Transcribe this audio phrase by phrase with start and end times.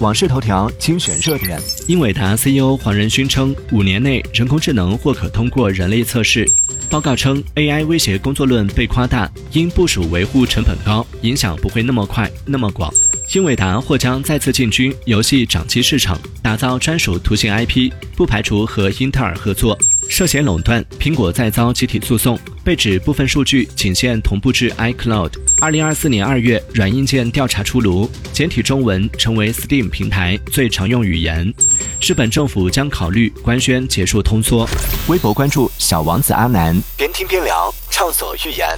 [0.00, 1.60] 网视头条精选热点。
[1.88, 6.48] 英伟达 CEO 黄仁勋称，五年内人工智能或可通过人类测试。
[6.88, 12.92] 报告称，AI 威胁工作论被夸大，因部署维护成本高，影响不会那么快那么广。
[13.34, 19.76] 英伟达或将再次进军游戏掌机市场，打造专属图形 IP，不排除和英特尔合作。
[20.08, 25.32] 涉嫌垄断，苹果再遭集体诉讼，被指部分数据仅限同步至 iCloud。
[25.60, 31.52] 二零二四年二月，软硬件调查出炉，简体中文成为 Steam 平台最常用语言。
[32.00, 34.68] 日本政府将考虑官宣结束通缩。
[35.08, 38.68] 微博关注小王子阿南，边听边聊，畅所欲言。